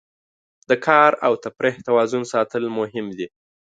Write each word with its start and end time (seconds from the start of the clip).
د 0.69 0.71
کار 0.85 1.11
او 1.25 1.33
تفریح 1.43 1.75
توازن 1.87 2.23
ساتل 2.33 2.63
مهم 2.79 3.07
دي. 3.17 3.27